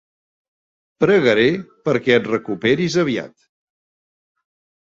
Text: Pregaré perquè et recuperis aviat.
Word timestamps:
Pregaré 1.03 1.43
perquè 1.89 2.15
et 2.21 2.31
recuperis 2.31 2.99
aviat. 3.05 3.37